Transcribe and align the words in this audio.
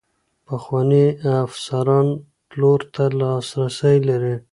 پخواني 0.47 1.05
افسران 1.43 2.07
پلور 2.49 2.79
ته 2.93 3.03
لاسرسی 3.19 3.97
لري. 4.07 4.35